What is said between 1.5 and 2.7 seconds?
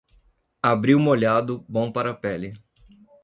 bom para a pele.